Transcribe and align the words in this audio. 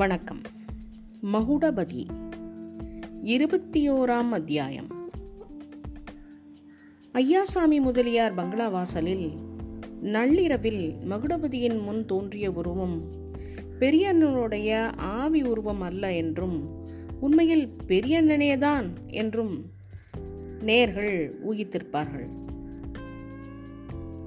வணக்கம். 0.00 0.40
மகுடபதி 1.22 2.04
இருபத்தி 3.20 3.90
ஓராம் 3.90 4.28
அத்தியாயம். 4.28 4.86
ஐயாசாமி 7.12 7.80
முதலியார் 7.80 8.34
பங்களா 8.34 8.68
வாசலில் 8.68 9.30
நள்ளிரவில் 10.02 10.94
மகுடபதியின் 11.10 11.82
முன் 11.82 12.06
தோன்றிய 12.06 12.50
உருவம் 12.50 13.02
பெரியண்ணனுடைய 13.78 14.96
ஆவி 14.96 15.42
உருவம் 15.42 15.80
அல்ல 15.80 16.12
என்றும் 16.12 16.86
உண்மையில் 17.20 17.68
பெரியண்ணனேதான் 17.86 18.88
என்றும் 19.06 19.64
நேர்கள் 20.66 21.30
ஊகித்திருப்பார்கள். 21.50 22.39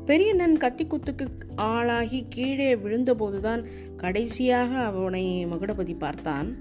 பெரியண்ணன் 0.06 0.58
கத்தி 0.58 0.86
குத்துக்கு 0.86 1.26
ஆளாகி 1.56 2.26
கீழே 2.30 2.76
விழுந்தபோதுதான் 2.76 3.66
கடைசியாக 3.98 4.80
அவனை 4.80 5.46
மகுடபதி 5.46 5.96
பார்த்தான். 5.98 6.58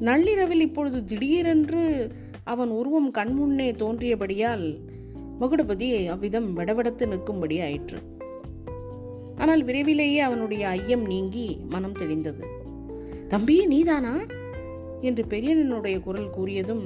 நள்ளிரவில் 0.00 0.60
இப்பொழுது 0.60 1.04
திடீரென்று 1.04 2.12
அவன் 2.44 2.68
உருவம் 2.68 3.10
கண்முன்னே 3.12 3.68
தோன்றியபடியால் 3.74 4.66
மகுடபதி 5.40 6.06
அவ்விதம் 6.06 6.56
விடவிடத்து 6.56 7.06
நிற்கும்படி 7.06 7.60
ஆயிற்று. 7.60 7.98
ஆனால் 9.36 9.64
விரைவிலேயே 9.64 10.18
அவனுடைய 10.18 10.68
ஐயம் 10.68 11.06
நீங்கி 11.06 11.60
மனம் 11.68 11.92
தெளிந்தது. 11.92 12.44
தம்பி 13.28 13.66
நீதானா? 13.66 14.16
என்று 15.00 15.24
பெரியண்ணனுடைய 15.28 16.00
குரல் 16.00 16.30
கூறியதும் 16.38 16.84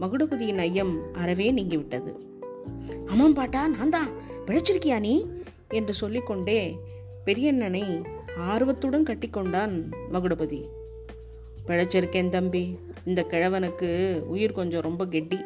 மகுடபதியின் 0.00 0.58
ஐயம் 0.58 0.94
அறவே 1.12 1.52
நீங்கிவிட்டது. 1.52 2.12
ஆமாம் 3.06 3.34
பாட்டா 3.34 3.68
நான் 3.68 3.90
தான் 3.90 4.08
பிழைச்சிருக்கியா 4.46 5.00
நீ? 5.00 5.26
என்று 5.68 5.94
சொல்லிக்கொண்டே 5.94 6.76
பெரியண்ணனை 7.26 8.04
ஆர்வத்துடன் 8.38 9.02
கட்டிக்கொண்டான் 9.02 9.90
மகுடபதி. 10.12 10.64
பிழைச்சிருக்கேன் 11.66 12.28
தம்பி. 12.28 12.78
இந்த 13.04 13.26
கிழவனுக்கு 13.30 14.20
உயிர் 14.20 14.52
கொஞ்சம் 14.52 14.80
ரொம்ப 14.80 15.06
கெட்டி 15.06 15.38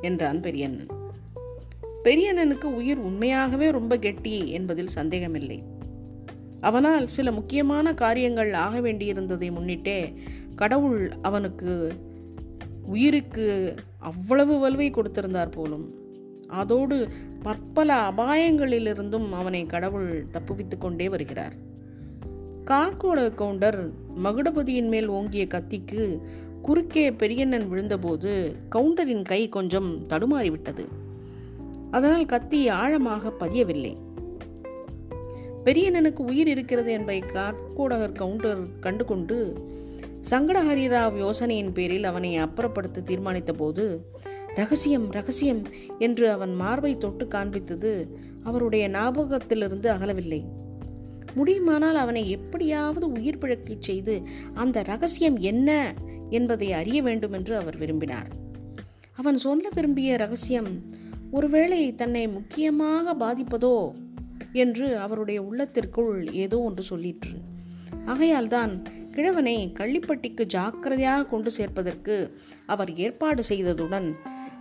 என்றான் 0.00 0.40
பெரியண்ணன். 0.40 0.86
பெரியண்ணனுக்கு 2.04 2.64
உயிர் 2.64 2.98
உண்மையாகவே 2.98 3.70
ரொம்ப 3.70 3.98
கெட்டி 3.98 4.50
என்பதில் 4.50 4.86
சந்தேகமில்லை. 4.86 5.62
அவனால் 6.60 7.06
சில 7.06 7.32
முக்கியமான 7.32 7.94
காரியங்கள் 7.94 8.52
ஆக 8.52 8.80
வேண்டியிருந்ததை 8.80 9.50
முன்னிட்டே 9.52 10.14
கடவுள் 10.54 11.12
அவனுக்கு 11.22 11.92
உயிருக்கு 12.86 13.74
அவ்வளவு 13.98 14.70
வலுவை 14.70 14.92
கொடுத்திருந்தார் 14.92 15.50
போலும். 15.50 15.97
அதோடு 16.48 17.08
பற்பல 17.42 18.10
அபாயங்களிலிருந்தும் 18.10 19.30
அவனை 19.30 19.66
கடவுள் 19.66 20.26
தப்புவித்துக் 20.30 20.80
கொண்டே 20.80 21.08
வருகிறார். 21.08 21.52
காக்கோட 22.64 23.34
கவுண்டர் 23.34 23.90
மகுடபதியின் 24.24 24.88
மேல் 24.88 25.06
ஓங்கிய 25.06 25.46
கத்திக்கு 25.46 26.20
குறுக்கே 26.62 27.10
பெரியண்ணன் 27.10 27.70
விழுந்தபோது 27.72 28.54
கவுண்டரின் 28.70 29.24
கை 29.24 29.48
கொஞ்சம் 29.48 30.06
தடுமாறிவிட்டது. 30.06 30.84
அதனால் 31.90 32.26
கத்தி 32.26 32.68
ஆழமாக 32.68 33.32
பதியவில்லை. 33.40 33.96
பெரியண்ணனுக்கு 35.64 36.18
உயிர் 36.18 36.48
இருக்கிறது 36.48 36.92
என்பதை 36.92 37.22
காக்கோடகர் 37.22 38.12
கவுண்டர் 38.12 38.78
கண்டுகொண்டு 38.80 39.66
சங்கடஹரிராவ் 40.30 41.16
யோசனையின் 41.16 41.72
பேரில் 41.72 42.04
அவனை 42.04 42.42
அப்புறப்படுத்த 42.42 43.02
தீர்மானித்த 43.06 43.52
போது 43.52 44.12
ரகசியம் 44.58 45.06
ரகசியம் 45.10 45.60
என்று 45.98 46.30
அவன் 46.30 46.52
மார்பை 46.54 46.92
தொட்டு 46.96 47.24
காண்பித்தது 47.24 47.92
அவருடைய 48.42 48.84
ஞாபகத்திலிருந்து 48.88 49.88
அகலவில்லை. 49.94 50.40
முடியுமானால் 51.34 51.94
அவனை 51.94 52.22
எப்படியாவது 52.30 53.06
உயிர் 53.12 53.38
பிழக்கி 53.38 53.76
செய்து 53.80 54.14
அந்த 54.54 54.82
ரகசியம் 54.82 55.38
என்ன 55.42 55.70
என்பதை 56.30 56.68
அறிய 56.72 56.98
வேண்டும் 57.02 57.32
என்று 57.32 57.54
அவர் 57.56 57.76
விரும்பினார். 57.76 58.30
அவன் 59.14 59.38
சொல்ல 59.38 59.68
விரும்பிய 59.74 60.16
ரகசியம் 60.16 60.70
ஒருவேளை 61.30 61.80
தன்னை 61.94 62.24
முக்கியமாக 62.28 63.14
பாதிப்பதோ? 63.14 63.76
என்று 64.52 64.88
அவருடைய 64.98 65.38
உள்ளத்திற்குள் 65.42 66.12
ஏதோ 66.36 66.58
ஒன்று 66.60 66.84
சொல்லிற்று. 66.90 67.34
ஆகையால்தான் 68.06 68.72
கிழவனை 69.10 69.54
கள்ளிப்பட்டிக்கு 69.78 70.42
ஜாக்கிரதையாக 70.46 71.26
கொண்டு 71.26 71.50
சேர்ப்பதற்கு 71.56 72.16
அவர் 72.66 72.90
ஏற்பாடு 72.96 73.42
செய்ததுடன் 73.48 74.08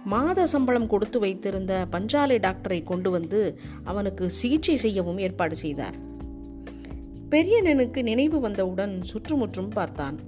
மாத 0.05 0.47
சம்பளம் 0.47 0.87
கொடுத்து 0.87 1.19
வைத்திருந்த 1.19 1.87
பஞ்சாலை 1.91 2.37
டாக்டரை 2.39 2.83
கொண்டு 2.83 3.09
வந்து 3.09 3.59
அவனுக்கு 3.83 4.29
சிகிச்சை 4.29 4.77
செய்யவும் 4.77 5.17
ஏற்பாடு 5.17 5.55
செய்தார். 5.55 5.97
பெரியனனுக்கு 7.29 8.03
நினைவு 8.03 8.39
வந்தவுடன் 8.39 9.01
சுற்றுமுற்றும் 9.03 9.69
பார்த்தான். 9.69 10.19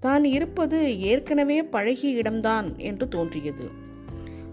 தான் 0.00 0.24
இருப்பது 0.24 0.98
ஏற்கனவே 0.98 1.62
பழகிய 1.62 2.20
இடம்தான் 2.20 2.76
என்று 2.78 3.08
தோன்றியது. 3.08 3.70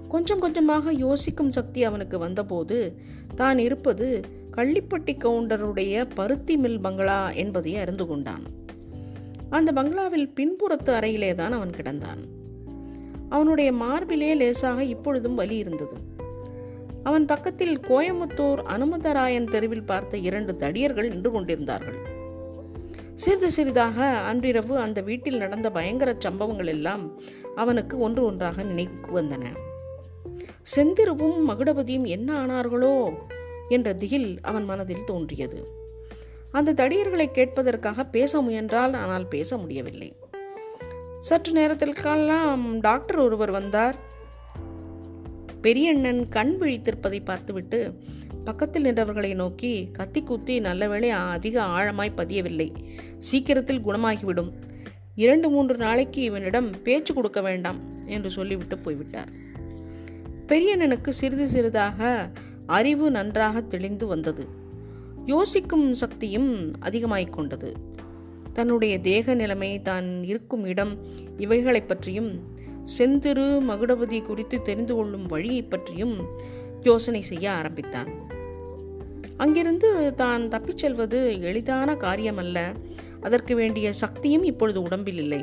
கொஞ்சம் 0.08 0.40
கொஞ்சமாக 0.40 0.94
யோசிக்கும் 0.94 1.52
சக்தி 1.52 1.84
அவனுக்கு 1.84 2.18
வந்தபோது 2.18 2.98
தான் 3.36 3.58
இருப்பது 3.58 4.26
கள்ளிப்பட்டி 4.58 5.18
கவுண்டருடைய 5.18 6.06
பருத்தி 6.16 6.58
மில் 6.58 6.80
பங்களா 6.80 7.32
என்பதை 7.34 7.76
அறிந்து 7.76 8.08
கொண்டான். 8.08 8.44
அந்த 9.50 9.72
பங்களாவில் 9.72 10.30
பின்புறத்து 10.40 10.92
அறையிலே 11.00 11.36
தான் 11.36 11.52
அவன் 11.52 11.70
கிடந்தான். 11.70 12.22
அவனுடைய 13.32 13.72
மார்பிலே 13.72 14.36
லேசாக 14.36 14.84
இப்பொழுதும் 14.84 15.36
வலி 15.36 15.58
இருந்தது. 15.58 15.98
அவன் 17.04 17.26
பக்கத்தில் 17.26 17.76
கோயமுத்தூர் 17.80 18.62
அனுமதராயன் 18.76 19.52
தெருவில் 19.52 19.84
பார்த்த 19.84 20.18
இரண்டு 20.18 20.54
தடியர்கள் 20.60 21.08
நின்று 21.08 21.32
கொண்டிருந்தார்கள். 21.32 22.00
சிறிது 23.16 23.52
சிறிதாக 23.52 23.98
அன்றிரவு 24.06 24.78
அந்த 24.78 25.02
வீட்டில் 25.02 25.38
நடந்த 25.38 25.70
பயங்கர 25.72 26.16
சம்பவங்கள் 26.20 26.68
எல்லாம் 26.68 27.04
அவனுக்கு 27.56 28.00
ஒன்று 28.00 28.24
ஒன்றாக 28.24 28.64
நினைவுக்கு 28.64 29.12
வந்தன. 29.22 29.46
செந்திருவும் 30.76 31.40
மகுடபதியும் 31.48 32.08
என்ன 32.08 32.30
ஆனார்களோ 32.46 32.96
என்ற 33.70 33.94
திகில் 33.94 34.30
அவன் 34.42 34.66
மனதில் 34.66 35.06
தோன்றியது. 35.06 35.60
அந்த 36.52 36.74
தடியர்களை 36.74 37.28
கேட்பதற்காக 37.34 38.10
பேச 38.10 38.42
முயன்றால் 38.42 38.94
ஆனால் 38.94 39.28
பேச 39.28 39.58
முடியவில்லை. 39.58 40.10
சற்று 41.22 41.52
நேரத்திற்கெல்லாம் 41.52 42.80
டாக்டர் 42.80 43.18
ஒருவர் 43.18 43.52
வந்தார். 43.52 43.96
பெரியண்ணன் 45.62 46.30
கண் 46.30 46.58
விழித்திருப்பதை 46.60 47.24
பார்த்துவிட்டு 47.24 47.98
பக்கத்தில் 48.44 48.84
நின்றவர்களை 48.84 49.36
நோக்கி 49.36 49.90
கத்தி 49.92 50.24
குத்தி 50.24 50.60
நல்லவேளை 50.60 51.10
அதிக 51.10 51.64
ஆழமாய் 51.64 52.12
பதியவில்லை. 52.18 52.72
சீக்கிரத்தில் 53.20 53.86
குணமாகிவிடும். 53.86 54.52
இரண்டு 55.16 55.50
மூன்று 55.50 55.78
நாளைக்கு 55.78 56.22
இவனிடம் 56.22 56.72
பேச்சு 56.84 57.14
கொடுக்க 57.14 57.42
வேண்டாம் 57.42 57.80
என்று 58.06 58.32
சொல்லிவிட்டு 58.32 58.78
போய்விட்டார். 58.78 59.30
பெரியண்ணனுக்கு 60.48 61.10
சிறிது 61.10 61.48
சிறிதாக 61.48 62.32
அறிவு 62.66 63.12
நன்றாக 63.12 63.62
தெளிந்து 63.62 64.08
வந்தது. 64.08 64.48
யோசிக்கும் 65.26 65.94
சக்தியும் 65.94 66.72
அதிகமாய்க் 66.82 67.34
கொண்டது. 67.34 67.74
தன்னுடைய 68.54 68.94
தேக 69.00 69.36
நிலைமை 69.36 69.82
தான் 69.82 70.24
இருக்கும் 70.24 70.66
இடம் 70.66 70.94
இவைகளை 71.38 71.82
பற்றியும் 71.82 72.32
செந்திரு 72.98 73.48
மகுடபதி 73.70 74.20
குறித்து 74.22 74.58
தெரிந்து 74.62 74.94
கொள்ளும் 74.96 75.28
வழியை 75.28 75.64
பற்றியும் 75.64 76.16
யோசனை 76.84 77.22
செய்ய 77.22 77.46
ஆரம்பித்தான். 77.52 78.10
அங்கிருந்து 79.38 79.90
தான் 80.16 80.44
தப்பிச் 80.48 80.78
செல்வது 80.78 81.20
எளிதான 81.50 81.96
காரியமல்ல. 81.96 82.58
அதற்கு 83.20 83.56
வேண்டிய 83.56 83.88
சக்தியும் 83.94 84.44
இப்பொழுது 84.44 84.80
உடம்பில் 84.82 85.18
இல்லை. 85.18 85.42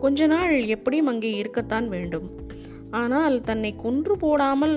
கொஞ்ச 0.00 0.26
நாள் 0.26 0.54
எப்படியும் 0.66 1.06
அங்கே 1.06 1.30
இருக்கத்தான் 1.32 1.88
வேண்டும். 1.88 2.28
ஆனால் 2.90 3.36
தன்னை 3.42 3.72
கொன்று 3.76 4.14
போடாமல் 4.16 4.76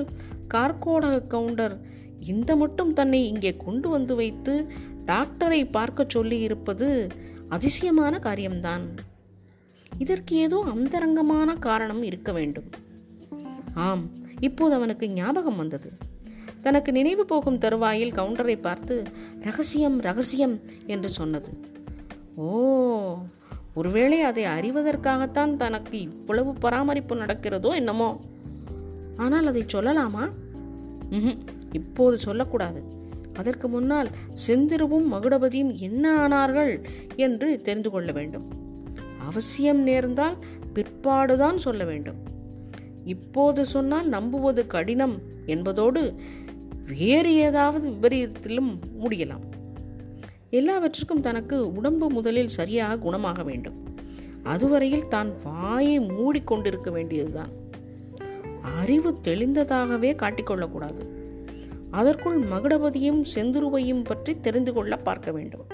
கார்கோடக 0.54 1.28
கவுண்டர் 1.28 1.76
இந்த 2.26 2.52
மட்டும் 2.56 2.92
தன்னை 2.94 3.22
இங்கே 3.28 3.52
கொண்டு 3.58 3.88
வந்து 3.90 4.16
வைத்து 4.16 4.54
டாக்டரை 5.06 5.62
பார்க்க 5.72 6.06
சொல்லி 6.08 6.38
இருப்பது 6.40 6.90
அதிசயமான 7.54 8.14
காரியம்தான். 8.20 8.86
இதற்கு 9.98 10.34
ஏதோ 10.36 10.58
அந்தரங்கமான 10.72 11.50
காரணம் 11.66 12.04
இருக்க 12.04 12.32
வேண்டும். 12.32 12.70
ஆம் 13.86 14.06
இப்போது 14.40 14.76
அவனுக்கு 14.76 15.06
ஞாபகம் 15.10 15.56
வந்தது. 15.56 15.90
தனக்கு 16.62 16.92
நினைவு 16.92 17.24
போகும் 17.26 17.58
தருவாயில் 17.58 18.14
கவுண்டரை 18.14 18.56
பார்த்து 18.62 18.96
ரகசியம் 19.42 19.98
ரகசியம் 20.00 20.56
என்று 20.86 21.10
சொன்னது. 21.10 21.52
ஓ 22.36 22.48
ஒருவேளை 23.76 24.18
அதை 24.22 24.44
அறிவதற்காகத்தான் 24.46 25.54
தனக்கு 25.56 25.96
இவ்வளவு 26.00 26.52
பராமரிப்பு 26.54 27.14
நடக்கிறதோ 27.16 27.70
என்னமோ? 27.74 28.10
ஆனால் 29.18 29.48
அதை 29.48 29.62
சொல்லலாமா? 29.74 30.26
இப்போது 31.72 32.18
சொல்லக்கூடாது. 32.18 32.82
அதற்கு 33.34 33.68
முன்னால் 33.68 34.10
செந்திருவும் 34.48 35.08
மகுடபதியும் 35.12 35.76
என்ன 35.76 36.28
ஆனார்கள் 36.28 36.84
என்று 37.16 37.62
தெரிந்து 37.62 37.90
கொள்ள 37.90 38.12
வேண்டும். 38.12 38.52
அவசியம் 39.28 39.80
நேர்ந்தால் 39.80 40.38
பிற்பாடுதான் 40.74 41.56
சொல்ல 41.56 41.84
வேண்டும். 41.84 42.16
இப்போது 43.04 43.66
சொன்னால் 43.66 44.08
நம்புவது 44.08 44.68
கடினம் 44.68 45.20
என்பதோடு 45.46 46.16
வேறு 46.98 47.34
ஏதாவது 47.34 47.90
விபரீதத்திலும் 47.90 48.80
முடியலாம். 49.04 49.44
எல்லாவற்றிற்கும் 50.50 51.22
தனக்கு 51.22 51.74
உடம்பு 51.74 52.10
முதலில் 52.10 52.48
சரியாக 52.48 53.12
குணமாக 53.12 53.44
வேண்டும். 53.44 53.88
அதுவரையில் 54.44 55.08
தான் 55.08 55.32
வாயை 55.44 56.00
மூடிக்கொண்டிருக்க 56.00 56.92
வேண்டியதுதான். 56.92 57.52
அறிவு 58.80 59.20
தெளிந்ததாகவே 59.24 60.12
காட்டிக்கொள்ளக்கூடாது. 60.16 61.13
அதற்குள் 61.94 62.38
மகுடபதியும் 62.44 63.22
செந்துருவையும் 63.36 64.04
பற்றி 64.04 64.40
தெரிந்து 64.40 64.74
கொள்ள 64.74 64.98
பார்க்க 64.98 65.32
வேண்டும். 65.32 65.66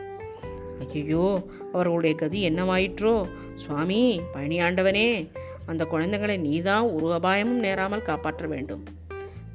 ஐயோ 0.93 1.25
அவர்களுடைய 1.73 2.15
கதி 2.15 2.39
என்னவாயிற்றோ? 2.49 3.13
சுவாமி 3.55 4.21
பழனியாண்டவனே 4.33 5.29
அந்த 5.65 5.85
குழந்தைகளை 5.85 6.37
நீதான் 6.37 6.85
ஒரு 6.89 7.13
அபாயமும் 7.13 7.59
நேராமல் 7.59 8.01
காப்பாற்ற 8.01 8.47
வேண்டும். 8.47 8.83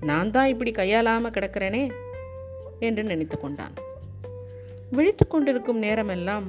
நான் 0.00 0.31
தான் 0.31 0.46
இப்படி 0.46 0.70
கையாளாமல் 0.70 1.34
கிடக்கிறேனே? 1.37 1.84
என்று 2.78 3.02
நினைத்து 3.05 3.37
கொண்டான். 3.40 3.75
விழித்து 4.90 5.26
கொண்டிருக்கும் 5.26 5.78
நேரமெல்லாம் 5.78 6.46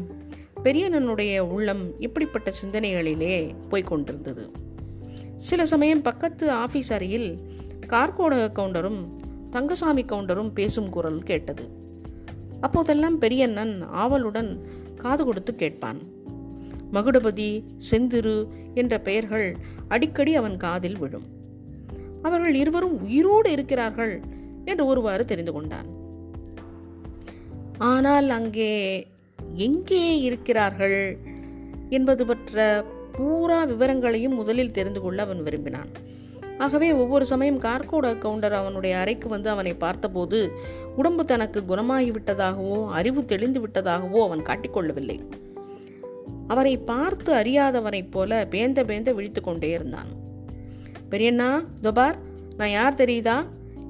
பெரியனனுடைய 0.63 1.39
உள்ளம் 1.39 1.83
இப்படிப்பட்ட 1.99 2.51
சிந்தனைகளிலே 2.61 3.35
போய்கொண்டிருந்தது 3.71 4.45
சில 5.35 5.65
சமயம் 5.65 6.01
பக்கத்து 6.01 6.45
ஆபீஸ் 6.51 6.93
அறையில் 6.93 7.29
கார்கோடக 7.87 8.45
கவுண்டரும் 8.55 9.01
தங்கசாமி 9.55 10.03
கவுண்டரும் 10.03 10.51
பேசும் 10.53 10.89
குரல் 10.89 11.19
கேட்டது. 11.23 11.65
அப்போதெல்லாம் 12.61 13.17
பெரியண்ணன் 13.17 13.73
ஆவலுடன் 14.03 14.49
காது 14.95 15.23
கொடுத்து 15.25 15.55
கேட்பான். 15.55 15.99
மகுடபதி 16.93 17.49
செந்திரு 17.89 18.37
என்ற 18.73 18.99
பெயர்கள் 18.99 19.47
அடிக்கடி 19.87 20.35
அவன் 20.35 20.57
காதில் 20.57 20.97
விழும். 20.97 21.27
அவர்கள் 22.21 22.55
இருவரும் 22.55 22.95
உயிரோடு 23.01 23.51
இருக்கிறார்கள் 23.51 24.13
என்று 24.65 24.85
ஒருவாறு 24.85 25.25
தெரிந்து 25.25 25.53
கொண்டான். 25.53 25.89
ஆனால் 27.77 28.29
அங்கே 28.29 28.71
எங்கே 29.67 30.03
இருக்கிறார்கள்? 30.21 30.99
என்பது 31.89 32.25
பற்ற 32.25 32.85
பூரா 33.11 33.63
விவரங்களையும் 33.63 34.35
முதலில் 34.35 34.75
தெரிந்து 34.77 35.01
கொள்ள 35.01 35.19
அவன் 35.21 35.43
விரும்பினான். 35.43 35.91
ஆகவே 36.57 36.91
ஒவ்வொரு 36.91 37.25
சமயம் 37.25 37.59
கார்கோட 37.59 38.17
கவுண்டர் 38.17 38.53
அவனுடைய 38.53 38.97
அறைக்கு 38.97 39.29
வந்து 39.29 39.49
அவனை 39.49 39.73
பார்த்தபோது 39.73 40.51
உடம்பு 40.95 41.25
தனக்கு 41.25 41.61
குணமாகிவிட்டதாகவோ 41.61 42.87
அறிவு 42.87 43.25
தெளிந்து 43.25 43.61
விட்டதாகவோ 43.61 44.21
அவன் 44.23 44.41
காட்டிக்கொள்ளவில்லை. 44.41 45.17
அவரை 46.47 46.77
பார்த்து 46.77 47.33
அறியாதவனைப் 47.33 48.11
போல 48.11 48.47
பேந்த 48.51 48.79
பேந்த 48.83 49.13
விழித்து 49.13 49.41
கொண்டே 49.41 49.69
இருந்தான். 49.69 50.07
பெரியண்ணா 51.09 51.65
துபார் 51.81 52.17
நான் 52.57 52.69
யார் 52.69 52.93
தெரியுதா? 52.93 53.37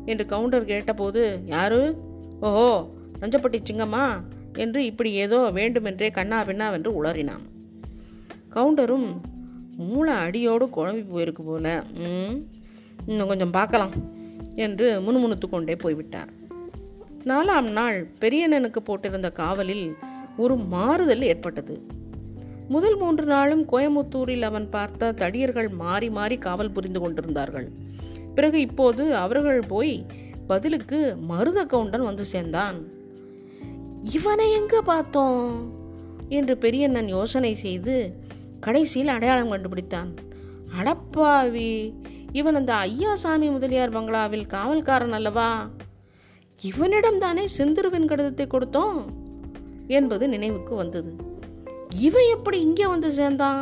என்று 0.06 0.26
கவுண்டர் 0.26 0.66
கேட்டபோது 0.66 1.40
யாரு? 1.46 1.98
ஓஹோ 2.42 2.88
நஞ்சப்பட்டி 3.20 3.60
சிங்கம்மா 3.72 4.06
என்று 4.58 4.86
இப்படி 4.86 5.14
ஏதோ 5.14 5.40
வேண்டுமென்றே 5.52 6.12
கண்ணா 6.12 6.44
பின்னாவென்று 6.44 7.04
உளறினான். 7.04 7.46
கவுண்டரும் 8.54 9.08
மூளை 9.76 10.14
அடியோடு 10.14 10.66
குழம்பி 10.66 11.04
போயிருக்கு 11.14 11.42
போல. 11.46 11.84
இன்னும் 13.08 13.28
கொஞ்சம் 13.28 13.52
பார்க்கலாம் 13.52 13.92
என்று 14.56 15.00
முணுமுணுத்து 15.00 15.50
கொண்டே 15.50 15.76
போய்விட்டார். 15.76 16.30
நாலாம் 17.24 17.70
நாள் 17.72 18.08
பெரியண்ணனுக்கு 18.22 18.78
போட்டிருந்த 18.86 19.32
காவலில் 19.32 19.96
ஒரு 20.38 20.56
மாறுதல் 20.56 21.22
ஏற்பட்டது. 21.22 21.86
முதல் 22.68 22.98
மூன்று 22.98 23.26
நாளும் 23.26 23.68
கோயமுத்தூரில் 23.70 24.42
அவன் 24.42 24.70
பார்த்த 24.70 25.12
தடியர்கள் 25.12 25.70
மாறி 25.70 26.10
மாறி 26.10 26.38
காவல் 26.38 26.72
புரிந்து 26.72 27.00
கொண்டிருந்தார்கள். 27.00 27.72
பிறகு 28.36 28.60
இப்போது 28.60 29.16
அவர்கள் 29.16 29.60
போய் 29.68 30.06
பதிலுக்கு 30.48 31.16
மருத 31.16 31.66
கவுண்டன் 31.66 32.04
வந்து 32.04 32.26
சேர்ந்தான். 32.26 32.88
இவனை 34.14 34.52
எங்க 34.52 34.82
பார்த்தோம்? 34.82 35.74
என்று 36.30 36.58
பெரியண்ணன் 36.58 37.08
யோசனை 37.08 37.56
செய்து 37.56 38.24
கடைசியில் 38.66 39.16
அடையாளம் 39.16 39.52
கண்டுபிடித்தான். 39.52 40.12
அடப்பாவி 40.80 41.72
இவன் 42.32 42.56
அந்த 42.56 42.72
ஐயாசாமி 42.86 43.48
முதலியார் 43.52 43.96
பங்களாவில் 43.96 44.48
காவல்காரன் 44.54 45.16
அல்லவா? 45.18 45.50
இவனிடம் 46.62 47.20
தானே 47.20 47.44
செந்துருவின் 47.58 48.10
கடிதத்தை 48.12 48.46
கொடுத்தோம் 48.46 49.00
என்பது 49.88 50.28
நினைவுக்கு 50.28 50.74
வந்தது. 50.76 51.12
இவன் 52.08 52.30
எப்படி 52.34 52.58
இங்கே 52.60 52.88
வந்து 52.88 53.12
சேர்ந்தான் 53.12 53.62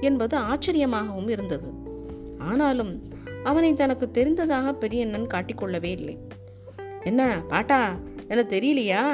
என்பது 0.00 0.36
ஆச்சரியமாகவும் 0.50 1.28
இருந்தது. 1.28 1.70
ஆனாலும் 2.38 2.92
அவனை 3.44 3.70
தனக்கு 3.74 4.06
தெரிந்ததாக 4.10 4.72
பெரியண்ணன் 4.74 5.32
காட்டிக்கொள்ளவே 5.34 5.90
இல்லை. 5.98 6.16
என்ன 7.04 7.22
பாட்டா 7.48 7.80
எனக்கு 8.28 8.52
தெரியலையா? 8.56 9.04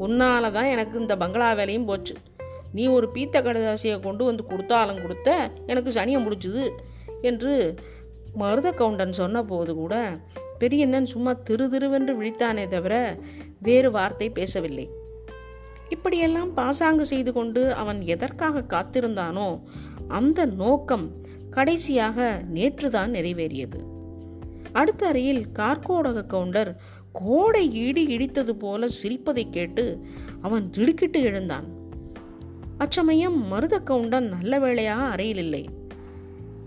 உன்னால 0.00 0.52
தான் 0.52 0.72
எனக்கு 0.74 0.96
இந்த 0.98 1.16
பங்களா 1.16 1.48
வேலையும் 1.52 1.88
போச்சு. 1.90 2.14
நீ 2.72 2.86
ஒரு 2.86 3.08
பீத்த 3.14 3.42
கடதாசியை 3.42 4.00
கொண்டு 4.00 4.24
வந்து 4.24 4.44
கொடுத்தாலும் 4.44 5.02
கொடுத்த 5.02 5.50
எனக்கு 5.66 5.90
சனியம் 5.90 6.24
முடிச்சுது 6.26 6.70
என்று 7.22 7.74
மருத 8.34 8.72
கவுண்டன் 8.72 9.12
சொன்னபோது 9.12 9.74
கூட 9.74 10.20
பெரியண்ணன் 10.58 11.06
சும்மா 11.06 11.32
திரு 11.32 11.66
திருவென்று 11.66 12.12
விழித்தானே 12.20 12.68
தவிர 12.68 13.18
வேறு 13.62 13.90
வார்த்தை 13.90 14.30
பேசவில்லை. 14.30 14.90
இப்படியெல்லாம் 15.88 16.54
பாசாங்கு 16.54 17.06
செய்து 17.06 17.32
கொண்டு 17.32 17.74
அவன் 17.74 18.00
எதற்காக 18.00 18.64
காத்திருந்தானோ 18.74 19.60
அந்த 20.08 20.46
நோக்கம் 20.46 21.12
கடைசியாக 21.50 22.42
நேற்றுதான் 22.54 23.10
நிறைவேறியது. 23.10 23.80
அடுத்த 24.72 25.06
அறையில் 25.06 25.46
கார்கோடக 25.54 26.26
கவுண்டர் 26.26 26.76
கோடை 27.12 27.74
இடி 27.74 28.16
இடித்தது 28.16 28.50
போல 28.50 28.88
சிரிப்பதை 28.88 29.50
கேட்டு 29.50 30.06
அவன் 30.40 30.70
திடுக்கிட்டு 30.70 31.20
எழுந்தான். 31.22 31.77
அச்சமயம் 32.78 33.46
மருத 33.46 33.76
கவுண்டன் 33.78 34.28
நல்ல 34.28 34.58
வேளையாக 34.58 35.02
அறையில் 35.04 35.36
இல்லை 35.36 35.68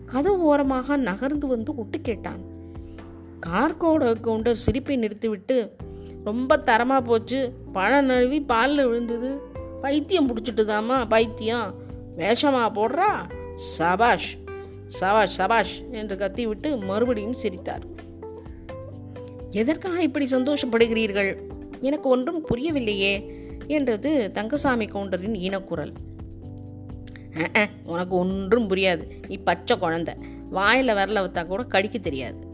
கதவு 0.06 0.42
ஓரமாக 0.42 0.98
நகர்ந்து 0.98 1.48
வந்து 1.48 1.72
ஒட்டு 1.76 2.02
கேட்டான். 2.02 2.42
கார்கோட 3.46 4.20
கவுண்டர் 4.20 4.56
சிரிப்பை 4.56 4.96
நிறுத்திவிட்டு 4.96 5.76
ரொம்ப 6.24 6.58
தரமாக 6.58 7.02
போச்சு. 7.02 7.40
பழம் 7.74 8.06
நழுவி 8.06 8.40
பாலில் 8.42 8.86
விழுந்தது. 8.86 9.30
பைத்தியம் 9.82 10.28
பிடிச்சிட்டுதாமா 10.30 10.98
பைத்தியம். 11.08 11.70
வேஷமா 12.18 12.64
போடுறா? 12.78 13.12
சபாஷ் 13.56 14.38
சபாஷ் 14.88 15.36
சபாஷ் 15.38 15.76
என்று 15.92 16.18
கத்திவிட்டு 16.18 16.78
மறுபடியும் 16.78 17.34
சிரித்தார். 17.34 17.86
எதற்காக 19.52 20.02
இப்படி 20.02 20.26
சந்தோஷப்படுகிறீர்கள்? 20.26 21.32
எனக்கு 21.82 22.10
ஒன்றும் 22.10 22.46
புரியவில்லையே 22.48 23.14
என்றது 23.68 24.32
தங்கசாமி 24.32 24.86
கவுண்டரின் 24.86 25.36
ஈனக்குரல் 25.48 25.92
உனக்கு 27.84 28.16
ஒன்றும் 28.16 28.70
புரியாது. 28.70 29.08
நீ 29.28 29.38
பச்சை 29.38 29.78
குழந்த. 29.78 30.16
வாயில் 30.50 30.88
வரல 30.88 31.22
வைத்தா 31.22 31.46
கூட 31.46 31.64
கடிக்க 31.64 31.98
தெரியாது. 31.98 32.48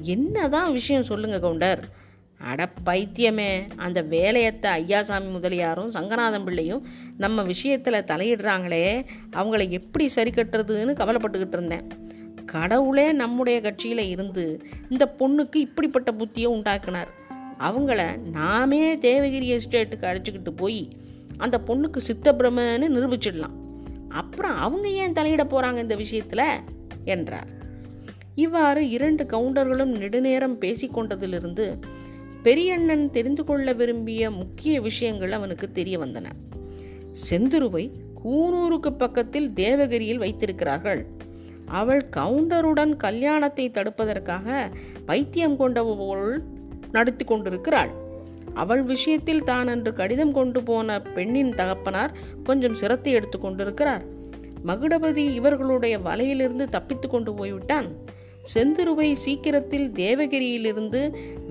என்னதான் 0.00 0.72
விஷயம் 0.72 1.02
சொல்லுங்க 1.02 1.40
கவுண்டர். 1.40 1.84
அட 2.38 2.68
பைத்தியமே. 2.86 3.68
அந்த 3.76 4.02
வேலையத்தை 4.02 4.84
ஐயாசாமி 4.84 5.30
முதலியாரும் 5.34 5.94
சங்கநாதன் 5.94 6.44
பிள்ளையும் 6.44 6.86
நம்ம 7.16 7.42
விஷயத்தில் 7.42 8.04
தலையிடுறாங்களே. 8.06 9.04
அவங்கள 9.32 9.68
எப்படி 9.68 10.08
சரி 10.08 10.30
கட்டுறதுன்னு 10.30 10.94
கவலைப்பட்டுக்கிட்டு 11.00 11.48
இருந்தேன். 11.48 11.86
கடவுளே 12.46 13.12
நம்முடைய 13.12 13.60
கட்சியில் 13.60 13.98
இருந்து 13.98 14.62
இந்த 14.90 15.14
பொண்ணுக்கு 15.18 15.56
இப்படிப்பட்ட 15.56 16.12
புத்தியை 16.12 16.48
உண்டாக்குனார். 16.48 17.08
அவங்கள 17.58 18.18
நாமே 18.18 18.96
தேவகிரி 18.96 19.58
எஸ்டேட்டுக்கு 19.58 20.02
அழைச்சிக்கிட்டு 20.02 20.50
போய் 20.50 20.88
அந்த 21.36 21.60
பொண்ணுக்கு 21.66 22.00
சித்தப்பிரமன்னு 22.06 22.86
நிரூபிச்சிடலாம். 22.96 23.57
அப்புறம் 24.08 24.56
அவங்க 24.56 24.88
ஏன் 24.88 25.12
தலையிட 25.12 25.44
போகிறாங்க 25.44 25.78
இந்த 25.78 25.96
விஷயத்தில்? 25.96 26.44
என்றார். 27.04 27.48
இவ்வாறு 28.34 28.88
இரண்டு 28.88 29.24
கவுண்டர்களும் 29.24 29.96
நெடுநேரம் 29.96 30.60
பேசிக்கொண்டதிலிருந்து 30.60 31.78
பெரியண்ணன் 32.42 33.10
தெரிந்து 33.10 33.44
கொள்ள 33.44 33.72
விரும்பிய 33.72 34.30
முக்கிய 34.30 34.80
விஷயங்கள் 34.80 35.32
அவனுக்கு 35.32 35.72
தெரிய 35.72 35.98
வந்தன. 35.98 36.24
செந்துருவை 37.30 37.90
கூனூருக்கு 38.24 38.90
பக்கத்தில் 38.90 39.50
தேவகிரியில் 39.50 40.18
வைத்திருக்கிறார்கள். 40.18 41.06
அவள் 41.66 42.08
கவுண்டருடன் 42.16 42.96
கல்யாணத்தை 42.96 43.70
தடுப்பதற்காக 43.70 44.70
பைத்தியம் 45.06 45.56
கொண்டவள் 45.56 46.42
நடத்தி 46.92 47.24
கொண்டிருக்கிறாள். 47.24 48.06
அவள் 48.62 48.82
விஷயத்தில் 48.82 49.46
தான் 49.50 49.68
அன்று 49.72 49.90
கடிதம் 49.92 50.32
கொண்டு 50.32 50.60
போன 50.62 50.98
பெண்ணின் 51.16 51.52
தகப்பனார் 51.54 52.14
கொஞ்சம் 52.44 52.78
சிரத்தை 52.80 53.12
எடுத்து 53.12 53.38
கொண்டிருக்கிறார். 53.38 54.04
மகுடபதி 54.66 55.24
இவர்களுடைய 55.38 55.96
வலையிலிருந்து 55.98 56.64
தப்பித்து 56.76 57.08
கொண்டு 57.08 57.32
போய்விட்டான். 57.34 57.88
செந்துருவை 58.52 59.08
சீக்கிரத்தில் 59.24 59.88
தேவகிரியிலிருந்து 59.92 61.00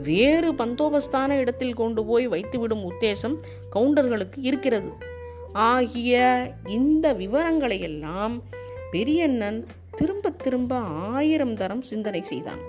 வேறு 0.03 0.49
பந்தோபஸ்தான 0.51 1.37
இடத்தில் 1.37 1.79
கொண்டு 1.81 2.01
போய் 2.05 2.25
வைத்துவிடும் 2.27 2.85
உத்தேசம் 2.91 3.35
கவுண்டர்களுக்கு 3.75 4.39
இருக்கிறது. 4.49 4.89
ஆகிய 5.69 6.15
இந்த 6.77 7.05
விவரங்களை 7.13 7.79
எல்லாம் 7.89 8.35
பெரியண்ணன் 8.91 9.59
திரும்ப 9.99 10.29
திரும்ப 10.43 10.73
ஆயிரம் 11.13 11.55
தரம் 11.55 11.83
சிந்தனை 11.91 12.21
செய்தான். 12.31 12.61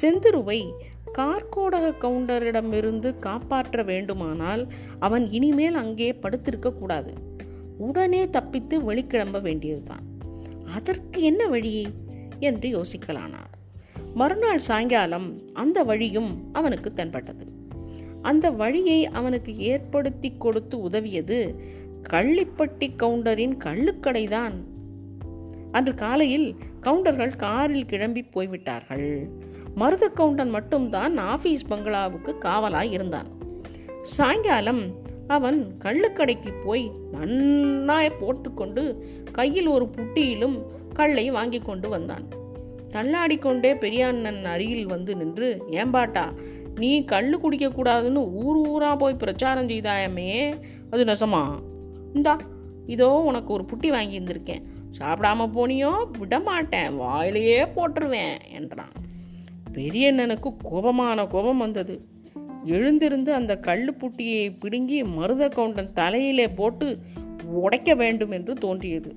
செந்துருவை 0.00 0.60
கார்கோடக 1.18 1.94
கவுண்டரிடமிருந்து 2.00 3.18
காப்பாற்ற 3.18 3.82
வேண்டுமானால் 3.82 4.72
அவன் 4.98 5.30
இனிமேல் 5.30 5.74
அங்கே 5.74 6.18
படுத்திருக்க 6.22 6.72
கூடாது 6.72 7.12
உடனே 7.78 8.30
தப்பித்து 8.30 8.92
வெளிக்கிளம்ப 8.92 9.40
வேண்டியதுதான். 9.40 10.02
அதற்கு 10.76 11.22
என்ன 11.22 11.46
வழி? 11.46 11.86
என்று 12.40 12.80
யோசிக்கலானார். 12.80 13.52
மறுநாள் 14.14 14.58
சாயங்காலம் 14.58 15.40
அந்த 15.52 15.84
வழியும் 15.84 16.48
அவனுக்கு 16.52 16.92
தென்பட்டது. 16.92 17.46
அந்த 18.22 18.50
வழியை 18.50 19.06
அவனுக்கு 19.06 19.58
ஏற்படுத்தி 19.58 20.32
கொடுத்து 20.38 20.80
உதவியது 20.80 21.60
கள்ளிப்பட்டி 22.10 22.94
கவுண்டரின் 22.96 23.56
கள்ளுக்கடைதான். 23.56 24.54
அன்று 25.70 25.94
காலையில் 25.94 26.56
கவுண்டர்கள் 26.80 27.36
காரில் 27.36 27.86
கிளம்பி 27.86 28.22
போய்விட்டார்கள். 28.22 29.28
மருத 29.74 30.08
கவுண்டன் 30.08 30.50
மட்டும்தான் 30.50 31.16
ஆபீஸ் 31.16 31.66
பங்களாவுக்கு 31.66 32.38
காவலாய் 32.38 32.90
இருந்தான். 32.90 33.26
சாயங்காலம் 34.02 34.82
அவன் 35.26 35.74
கள்ளுக்கடைக்கு 35.78 36.50
போய் 36.64 36.90
நன்னாய் 37.12 38.18
போட்டுக்கொண்டு 38.20 39.04
கையில் 39.32 39.66
ஒரு 39.66 39.90
புட்டியிலும் 39.96 40.56
கல்லை 40.94 41.30
வாங்கி 41.30 41.58
கொண்டு 41.58 41.88
வந்தான். 41.88 42.24
தள்ளாடிக்கொண்டே 42.92 43.70
பெரியாண்ணன் 43.74 44.44
அருகில் 44.44 44.86
வந்து 44.86 45.16
நின்று 45.16 45.64
ஏம்பாட்டா 45.70 46.24
நீ 46.78 47.00
கள்ளு 47.00 47.30
குடிக்க 47.30 47.68
கூடாதுன்னு 47.68 48.30
ஊர் 48.32 48.58
ஊரா 48.68 48.98
போய் 48.98 49.14
பிரச்சாரம் 49.14 49.68
செய்தாயமே 49.68 50.60
அது 50.90 51.04
நெசமா? 51.04 51.42
இந்தா 52.14 52.38
இதோ 52.86 53.08
உனக்கு 53.08 53.52
ஒரு 53.52 53.64
புட்டி 53.64 53.88
வாங்கி 53.88 54.20
இருந்திருக்கேன். 54.20 54.62
சாப்பிடாம 54.98 55.48
போனியோ? 55.54 56.04
விட 56.18 56.40
மாட்டேன் 56.40 57.00
வாயிலேயே 57.00 57.66
போட்டுருவேன் 57.76 58.36
என்றான். 58.52 58.92
பெரியண்ணனுக்கு 59.72 60.48
கோபமான 60.70 61.26
கோபம் 61.26 61.58
வந்தது. 61.58 62.04
எழுந்திருந்து 62.64 63.34
அந்த 63.34 63.58
கல்லுப்புட்டியை 63.62 64.52
பிடுங்கி 64.60 65.04
மருத 65.04 65.48
கவுண்டன் 65.48 65.92
தலையிலே 65.92 66.48
போட்டு 66.48 66.98
உடைக்க 67.44 67.94
வேண்டும் 67.94 68.30
என்று 68.30 68.54
தோன்றியது. 68.54 69.16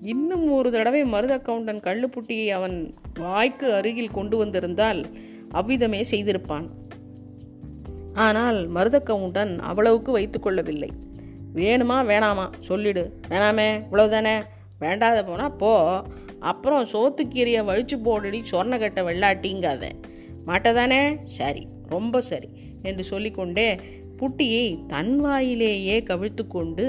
இன்னும் 0.00 0.52
ஒரு 0.52 0.70
தடவை 0.70 1.04
மருத 1.04 1.38
கவுண்டன் 1.38 1.80
கள்ளுப்புட்டியை 1.80 2.48
அவன் 2.48 2.94
வாய்க்கு 3.14 3.72
அருகில் 3.72 4.10
கொண்டு 4.10 4.36
வந்திருந்தால் 4.36 5.06
அவ்விதமே 5.50 6.04
செய்திருப்பான். 6.10 6.68
ஆனால் 8.12 8.66
மருத 8.66 9.00
கவுண்டன் 9.00 9.58
அவ்வளவுக்கு 9.58 10.18
வைத்துக்கொள்ளவில்லை 10.18 10.90
வேணுமா 11.54 11.98
வேணாமா 12.04 12.46
சொல்லிடு. 12.60 13.20
வேணாமே 13.28 13.82
இவ்வளவுதானே? 13.92 14.42
வேண்டாத 14.78 15.24
போனா 15.24 15.48
போ. 15.48 16.02
அப்புறம் 16.50 16.84
சோத்துக்கீரையை 16.92 17.62
வழிச்சு 17.70 17.96
போடடி 18.06 18.40
சொர்ணக்கட்டை 18.50 19.02
வெள்ளாட்டிங்காத. 19.08 19.84
மாட்டதானே? 20.46 21.02
சரி 21.38 21.62
ரொம்ப 21.88 22.20
சரி 22.20 22.48
என்று 22.82 23.04
சொல்லிக்கொண்டே 23.04 23.68
புட்டியை 24.18 24.66
தன் 24.86 25.14
வாயிலேயே 25.24 25.96
கவிழ்த்து 26.10 26.44
கொண்டு 26.46 26.86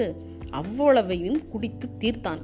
அவ்வளவையும் 0.52 1.42
குடித்து 1.50 1.88
தீர்த்தான். 2.00 2.44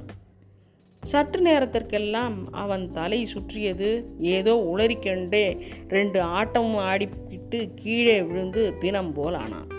சற்று 1.02 1.40
நேரத்திற்கெல்லாம் 1.42 2.36
அவன் 2.52 2.84
தலை 2.90 3.20
சுற்றியது 3.24 3.88
ஏதோ 4.18 4.52
உளறிக்கண்டே 4.72 5.46
ரெண்டு 5.88 6.20
ஆட்டமும் 6.38 6.82
ஆடிக்கிட்டு 6.90 7.60
கீழே 7.74 8.18
விழுந்து 8.22 8.62
பிணம் 8.82 9.12
போல் 9.12 9.34
ஆனான். 9.34 9.70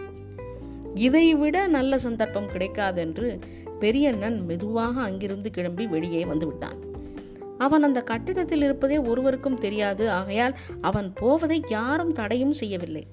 இதைவிட 0.96 1.68
நல்ல 1.68 1.98
சந்தர்ப்பம் 1.98 2.52
கிடைக்காதென்று 2.54 3.30
பெரியண்ணன் 3.80 4.38
மெதுவாக 4.46 4.96
அங்கிருந்து 5.02 5.50
கிளம்பி 5.50 5.86
வெளியே 5.88 6.22
வந்து 6.26 6.46
விட்டான் 6.48 6.80
அவன் 7.58 7.84
அந்த 7.84 8.02
கட்டிடத்தில் 8.02 8.62
இருப்பதே 8.62 8.98
ஒருவருக்கும் 8.98 9.58
தெரியாது. 9.58 10.12
ஆகையால் 10.12 10.58
அவன் 10.82 11.14
போவதை 11.14 11.64
யாரும் 11.70 12.14
தடையும் 12.14 12.54
செய்யவில்லை. 12.54 13.08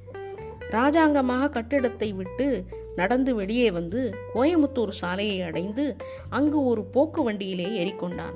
ராஜாங்கமாக 0.70 1.48
கட்டிடத்தை 1.48 2.12
விட்டு 2.12 2.64
நடந்து 2.96 3.34
வெளியே 3.34 3.70
வந்து 3.70 4.14
கோயமுத்தூர் 4.34 4.88
சாலையை 4.88 5.42
அடைந்து 5.42 5.96
அங்கு 6.28 6.64
ஒரு 6.64 6.84
போக்கு 6.84 7.22
வண்டியிலே 7.22 7.64
ஏறிக்கொண்டான். 7.64 8.34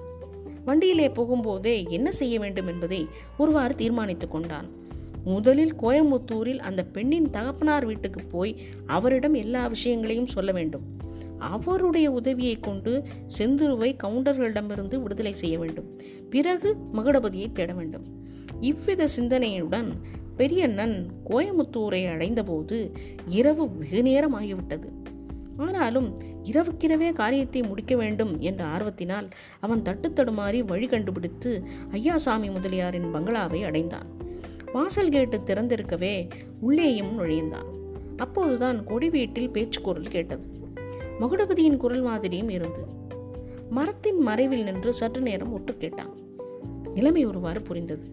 வண்டியிலே 0.65 1.09
போகும்போதே 1.09 1.89
என்ன 1.89 2.13
செய்ய 2.13 2.39
வேண்டும் 2.39 2.67
என்பதை 2.67 3.09
ஒருவாறு 3.39 3.75
தீர்மானித்துக் 3.75 4.31
கொண்டான். 4.31 4.69
முதலில் 5.25 5.75
கோயமுத்தூரில் 5.75 6.59
அந்த 6.59 6.85
பெண்ணின் 6.85 7.31
தகப்பனார் 7.31 7.85
வீட்டுக்கு 7.85 8.23
போய் 8.23 8.61
அவரிடம் 8.87 9.35
எல்லா 9.35 9.67
விஷயங்களையும் 9.67 10.27
சொல்ல 10.27 10.53
வேண்டும். 10.53 11.05
அவருடைய 11.39 12.11
உதவியை 12.11 12.61
கொண்டு 12.61 13.05
செந்துருவை 13.39 13.97
கவுண்டர்களிடமிருந்து 14.05 15.03
விடுதலை 15.03 15.33
செய்ய 15.33 15.59
வேண்டும். 15.59 16.01
பிறகு 16.31 16.77
மகுடபதியை 16.93 17.53
தேட 17.53 17.73
வேண்டும். 17.73 18.05
இவ்வித 18.61 19.09
சிந்தனையுடன் 19.19 19.89
பெரியண்ணன் 20.37 21.11
கோயமுத்தூரை 21.31 22.11
அடைந்தபோது 22.11 22.93
இரவு 23.27 23.77
வெகு 23.77 24.03
நேரம் 24.03 24.41
ஆகிவிட்டது. 24.41 24.89
ஆனாலும் 25.57 26.19
இரவுக்கிரவே 26.45 27.13
காரியத்தை 27.13 27.63
முடிக்க 27.63 27.97
வேண்டும் 27.97 28.41
என்ற 28.41 28.65
ஆர்வத்தினால் 28.65 29.31
அவன் 29.61 29.83
தட்டு 29.83 30.09
தடுமாறி 30.09 30.65
வழி 30.65 30.87
கண்டுபிடித்து 30.87 31.65
ஐயாசாமி 31.93 32.53
முதலியாரின் 32.53 33.15
பங்களாவை 33.15 33.65
அடைந்தான். 33.65 34.07
வாசல் 34.73 35.09
கேட்டு 35.09 35.41
திறந்திருக்கவே 35.47 36.31
உள்ளேயும் 36.61 37.15
நுழைந்தான். 37.15 37.67
அப்போதுதான் 38.17 38.85
கொடி 38.85 39.11
வீட்டில் 39.11 39.51
பேச்சுக்குரல் 39.51 40.09
கேட்டது. 40.09 40.56
மகுடபதியின் 41.21 41.77
குரல் 41.77 42.03
மாதிரியும் 42.03 42.49
இருந்து 42.49 42.87
மரத்தின் 43.71 44.19
மறைவில் 44.19 44.63
நின்று 44.63 44.93
சற்று 44.93 45.21
நேரம் 45.21 45.53
ஒட்டு 45.53 45.77
கேட்டான். 45.77 46.15
நிலைமை 46.95 47.27
ஒருவாறு 47.27 47.63
புரிந்தது. 47.63 48.07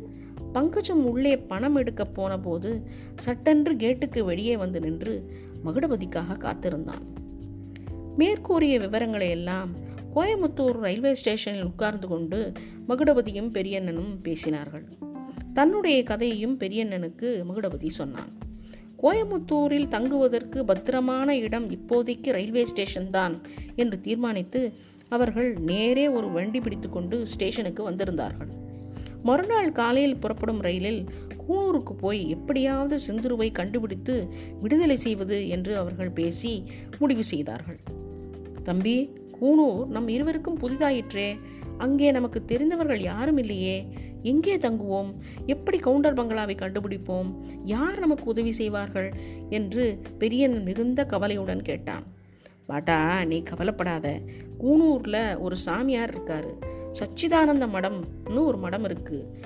பங்கஜம் 0.54 1.06
உள்ளே 1.06 1.38
பணம் 1.38 1.76
எடுக்க 1.76 2.06
போன 2.06 2.40
போது 2.40 2.88
சட்டென்று 3.16 3.76
கேட்டுக்கு 3.76 4.26
வெளியே 4.26 4.58
வந்து 4.58 4.80
நின்று 4.80 5.32
மகுடபதிக்காக 5.66 6.38
காத்திருந்தான். 6.38 7.06
மேற்கூறிய 8.18 8.80
விவரங்களை 8.80 9.30
எல்லாம் 9.30 9.70
கோயமுத்தூர் 10.16 10.80
ரயில்வே 10.80 11.14
ஸ்டேஷனில் 11.14 11.64
உட்கார்ந்து 11.64 12.08
கொண்டு 12.08 12.52
மகுடபதியும் 12.88 13.52
பெரியண்ணனும் 13.52 14.20
பேசினார்கள். 14.24 14.86
தன்னுடைய 15.54 16.04
கதையையும் 16.04 16.60
பெரியண்ணனுக்கு 16.60 17.44
மகுடபதி 17.50 17.88
சொன்னான். 17.88 18.42
கோயமுத்தூரில் 19.04 19.88
தங்குவதற்கு 19.88 20.66
பத்திரமான 20.66 21.38
இடம் 21.38 21.66
இப்போதைக்கு 21.70 22.32
ரயில்வே 22.32 22.66
ஸ்டேஷன் 22.66 23.10
தான் 23.10 23.42
என்று 23.76 24.02
தீர்மானித்து 24.02 24.74
அவர்கள் 25.10 25.56
நேரே 25.56 26.08
ஒரு 26.08 26.32
வண்டி 26.32 26.60
பிடித்துக்கொண்டு 26.60 27.28
ஸ்டேஷனுக்கு 27.28 27.90
வந்திருந்தார்கள். 27.90 28.52
மறுநாள் 29.24 29.72
காலையில் 29.72 30.18
புறப்படும் 30.18 30.62
ரயிலில் 30.62 31.02
கூனூருக்கு 31.48 31.94
போய் 32.00 32.30
எப்படியாவது 32.30 33.00
செந்துருவை 33.08 33.52
கண்டுபிடித்து 33.52 34.28
விடுதலை 34.62 34.98
செய்வது 34.98 35.50
என்று 35.50 35.78
அவர்கள் 35.78 36.10
பேசி 36.10 36.64
முடிவு 37.00 37.24
செய்தார்கள். 37.24 37.80
தம்பி 38.64 39.10
கூனூர் 39.42 39.86
நம் 39.88 40.08
இருவருக்கும் 40.08 40.60
புதிதாயிற்றே. 40.60 41.40
அங்கே 41.78 42.12
நமக்கு 42.12 42.46
தெரிந்தவர்கள் 42.46 43.02
யாரும் 43.02 43.38
இல்லையே. 43.38 43.88
எங்கே 44.24 44.58
தங்குவோம்? 44.58 45.14
எப்படி 45.46 45.78
கவுண்டர் 45.78 46.14
பங்களாவை 46.14 46.56
கண்டுபிடிப்போம்? 46.56 47.36
யார் 47.64 48.00
நமக்கு 48.00 48.24
உதவி 48.24 48.52
செய்வார்கள்? 48.52 49.14
என்று 49.50 50.02
பெரியன் 50.18 50.64
மிகுந்த 50.64 51.06
கவலையுடன் 51.06 51.62
கேட்டான். 51.62 52.04
பாட்டா 52.66 53.24
நீ 53.24 53.44
கவலைப்படாத. 53.44 54.20
கூனூரில் 54.60 55.40
ஒரு 55.40 55.56
சாமியார் 55.56 56.14
இருக்காரு. 56.18 56.54
சச்சிதானந்த 56.92 57.68
மடம்னு 57.68 58.46
ஒரு 58.46 58.58
மடம் 58.58 58.84
இருக்கு. 58.84 59.38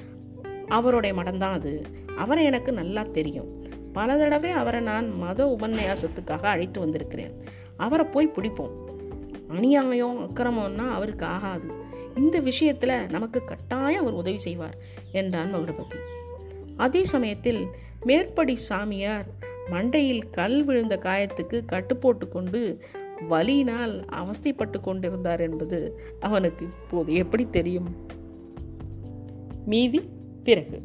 அவருடைய 0.67 1.15
மடம் 1.15 1.37
தான் 1.37 1.53
அது. 1.53 1.81
அவரை 2.17 2.43
எனக்கு 2.43 2.71
நல்லா 2.71 3.01
தெரியும். 3.01 3.65
பல 3.93 4.17
தடவை 4.17 4.51
அவரை 4.51 4.81
நான் 4.81 5.17
மத 5.17 5.55
உபன்யாசத்துக்காக 5.59 6.43
அழைத்து 6.43 6.79
வந்திருக்கிறேன். 6.79 7.43
அவரை 7.77 8.05
போய் 8.05 8.31
பிடிப்போம். 8.35 8.85
அநியாயம் 9.47 10.29
அக்கிரமம்னா 10.29 10.91
அவருக்கு 10.91 11.25
ஆகாது. 11.25 11.85
இந்த 12.17 12.39
விஷயத்தில் 12.39 13.07
நமக்கு 13.09 13.43
கட்டாயம் 13.43 14.01
அவர் 14.01 14.13
உதவி 14.13 14.37
செய்வார் 14.37 14.77
என்றான் 15.11 15.55
மகுடபதி. 15.55 15.95
அதே 16.77 17.03
சமயத்தில் 17.03 17.67
மேற்படி 18.03 18.55
சாமியார் 18.55 19.25
மண்டையில் 19.71 20.29
கல் 20.29 20.63
விழுந்த 20.63 20.99
காயத்துக்கு 21.03 21.65
கட்டு 21.65 21.97
கொண்டு 22.29 22.83
வலியினால் 23.29 24.03
அவஸ்தைப்பட்டு 24.11 24.79
கொண்டிருந்தார் 24.79 25.39
என்பது 25.39 25.99
அவனுக்கு 26.19 26.65
இப்போது 26.65 27.13
எப்படி 27.13 27.47
தெரியும்? 27.49 27.95
மீதி 29.65 30.09
பிறகு. 30.43 30.81